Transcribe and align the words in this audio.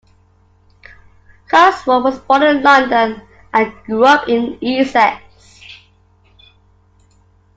Kunzru 1.51 2.03
was 2.03 2.17
born 2.21 2.41
in 2.41 2.63
London 2.63 3.21
and 3.53 3.71
grew 3.83 4.03
up 4.03 4.27
in 4.27 4.57
Essex. 4.59 5.61